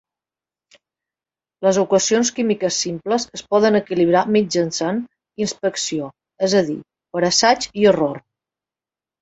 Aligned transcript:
Les 1.65 1.79
equacions 1.81 2.31
químiques 2.39 2.79
simples 2.85 3.27
es 3.39 3.43
poden 3.55 3.77
equilibrar 3.81 4.23
mitjançant 4.39 5.03
inspecció, 5.47 6.09
és 6.49 6.57
a 6.63 6.67
dir, 6.73 6.81
per 7.19 7.25
assaig 7.33 7.71
i 7.83 7.89
error. 7.95 8.21